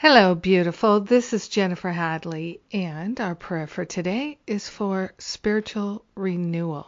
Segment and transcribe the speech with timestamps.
[0.00, 1.00] Hello, beautiful.
[1.00, 6.86] This is Jennifer Hadley, and our prayer for today is for spiritual renewal.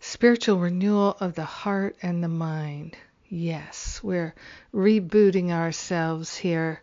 [0.00, 2.96] Spiritual renewal of the heart and the mind.
[3.28, 4.34] Yes, we're
[4.74, 6.82] rebooting ourselves here.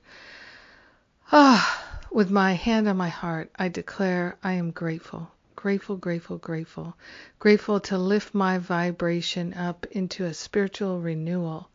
[1.33, 5.29] Ah, with my hand on my heart, I declare I am grateful.
[5.57, 6.95] Grateful, grateful, grateful.
[7.37, 11.69] Grateful to lift my vibration up into a spiritual renewal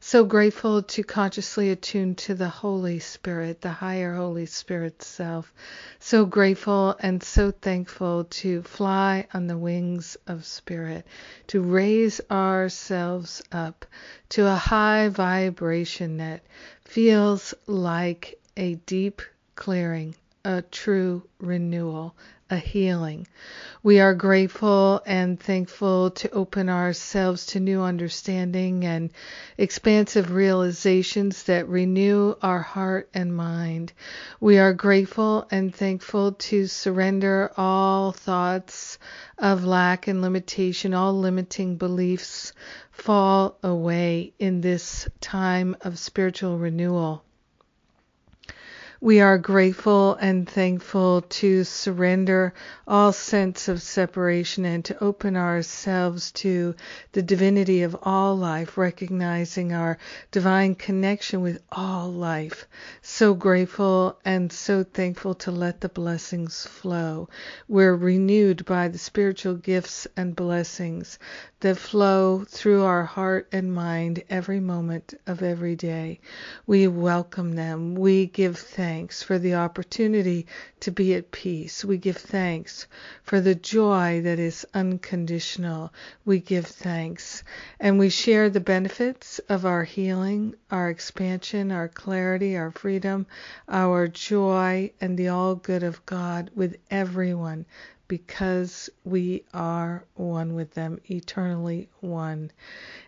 [0.00, 5.52] so grateful to consciously attune to the Holy Spirit, the higher Holy Spirit self.
[5.98, 11.06] So grateful and so thankful to fly on the wings of Spirit,
[11.48, 13.84] to raise ourselves up
[14.30, 16.42] to a high vibration that
[16.84, 19.20] feels like a deep
[19.56, 22.14] clearing, a true renewal,
[22.50, 23.26] a healing.
[23.82, 29.10] We are grateful and thankful to open ourselves to new understanding and
[29.56, 33.92] expansive realizations that renew our heart and mind.
[34.40, 38.98] We are grateful and thankful to surrender all thoughts
[39.36, 42.52] of lack and limitation, all limiting beliefs
[42.90, 47.24] fall away in this time of spiritual renewal.
[49.00, 52.52] We are grateful and thankful to surrender
[52.84, 56.74] all sense of separation and to open ourselves to
[57.12, 59.98] the divinity of all life, recognizing our
[60.32, 62.66] divine connection with all life.
[63.00, 67.28] So grateful and so thankful to let the blessings flow.
[67.68, 71.20] We're renewed by the spiritual gifts and blessings
[71.60, 76.18] that flow through our heart and mind every moment of every day.
[76.66, 77.94] We welcome them.
[77.94, 78.87] We give thanks
[79.22, 80.46] for the opportunity
[80.80, 81.84] to be at peace.
[81.84, 82.86] We give thanks
[83.22, 85.92] for the joy that is unconditional.
[86.24, 87.42] We give thanks.
[87.78, 93.26] And we share the benefits of our healing, our expansion, our clarity, our freedom,
[93.68, 97.66] our joy, and the all good of God with everyone
[98.08, 102.50] because we are one with them, eternally one.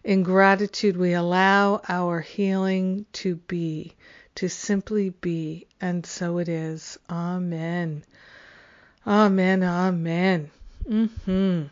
[0.04, 3.94] In gratitude, we allow our healing to be,
[4.36, 6.98] to simply be, and so it is.
[7.08, 8.04] Amen.
[9.06, 9.62] Amen.
[9.62, 10.50] Amen.
[10.88, 11.62] Mm-hmm.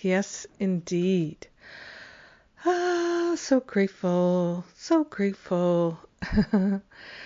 [0.00, 1.46] Yes, indeed.
[2.64, 4.64] Ah, so grateful.
[4.76, 5.98] So grateful.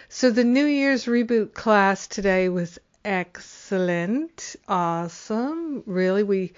[0.08, 5.82] so the New Year's reboot class today was excellent, awesome.
[5.86, 6.52] Really, we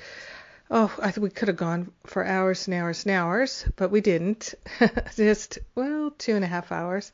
[0.70, 4.54] oh, I we could have gone for hours and hours and hours, but we didn't.
[5.16, 7.12] Just well, two and a half hours,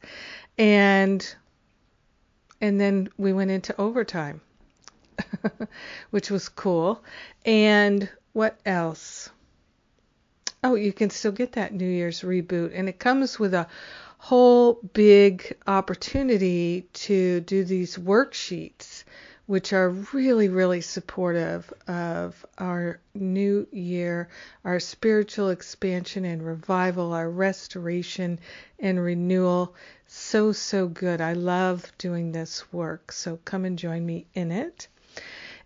[0.59, 1.35] and
[2.61, 4.41] and then we went into overtime,
[6.11, 7.03] which was cool.
[7.45, 9.31] And what else?
[10.65, 13.67] Oh, you can still get that New Year's reboot, and it comes with a
[14.19, 19.03] whole big opportunity to do these worksheets,
[19.47, 24.29] which are really, really supportive of our new year,
[24.65, 28.39] our spiritual expansion and revival, our restoration
[28.79, 29.75] and renewal.
[30.07, 31.21] So, so good.
[31.21, 33.13] I love doing this work.
[33.13, 34.89] So come and join me in it.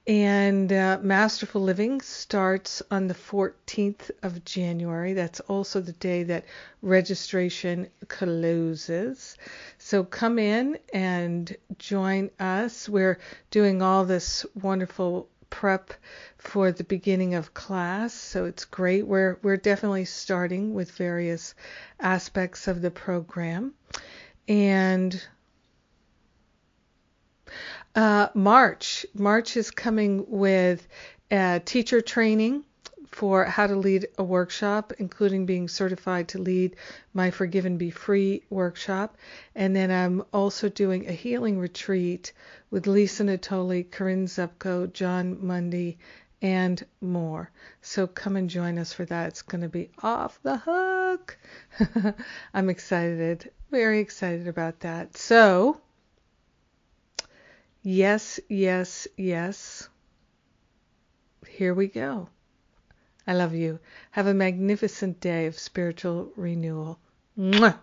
[0.06, 5.14] And uh, Masterful Living starts on the 14th of January.
[5.14, 6.44] That's also the day that
[6.80, 9.36] registration closes.
[9.78, 12.88] So come in and join us.
[12.88, 13.18] We're
[13.50, 15.92] doing all this wonderful prep
[16.38, 19.06] for the beginning of class, so it's great.
[19.06, 21.54] We're we're definitely starting with various
[21.98, 23.74] aspects of the program.
[24.46, 25.20] And
[27.96, 29.06] uh, March.
[29.14, 30.86] March is coming with
[31.64, 32.64] teacher training
[33.16, 36.76] for how to lead a workshop, including being certified to lead
[37.14, 39.16] my Forgive and Be Free workshop.
[39.54, 42.34] And then I'm also doing a healing retreat
[42.70, 45.98] with Lisa Natoli, Corinne Zupko, Jon Mundy,
[46.42, 47.50] and more.
[47.80, 49.28] So come and join us for that.
[49.28, 51.38] It's going to be off the hook.
[52.54, 55.16] I'm excited, very excited about that.
[55.16, 55.80] So,
[57.88, 59.88] Yes, yes, yes.
[61.48, 62.28] Here we go.
[63.28, 63.78] I love you.
[64.10, 66.98] Have a magnificent day of spiritual renewal.
[67.38, 67.78] Mwah!